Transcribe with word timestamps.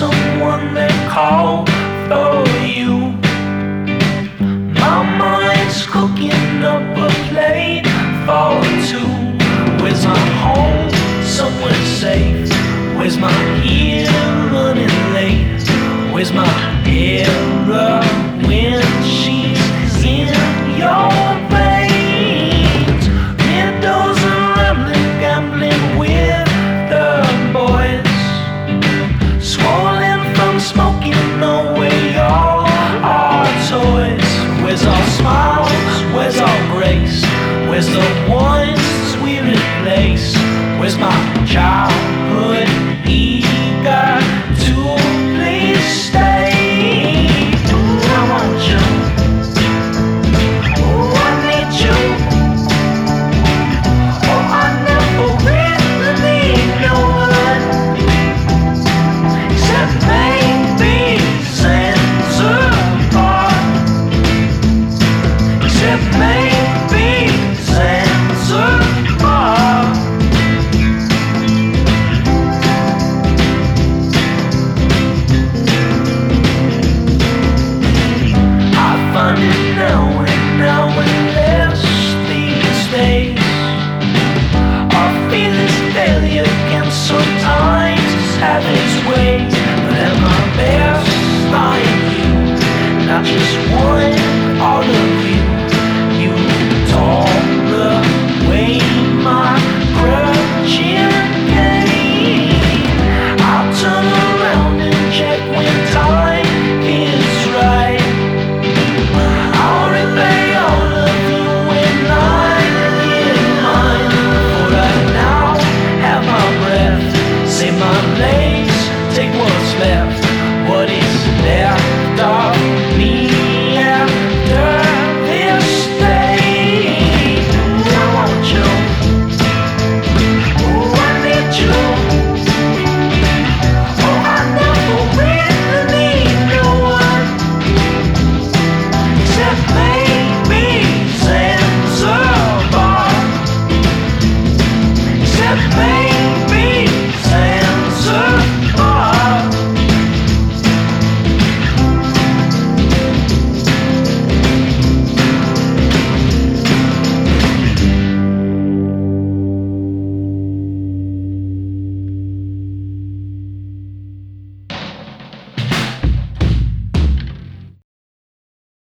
someone 0.00 0.72
they 0.72 0.88
call 1.10 1.66
for 2.08 2.48
you. 2.64 3.12
My 4.82 4.98
mind's 5.22 5.84
cooking 5.84 6.64
up 6.74 6.86
a 7.06 7.10
plate 7.28 7.84
for 8.24 8.54
two. 8.88 9.12
Where's 9.82 10.06
my 10.06 10.24
home? 10.44 10.88
Somewhere 11.22 11.84
safe. 12.00 12.48
Where's 12.96 13.18
my 13.18 13.40
ear 13.62 14.08
running 14.54 14.96
late? 15.12 15.68
Where's 16.14 16.32
my 16.32 16.48
error 16.86 18.00
when 18.46 18.82
she's 19.04 20.02
in 20.02 20.32
your 20.80 21.39
Where's 37.80 37.92
the 37.94 38.30
ones 38.30 38.59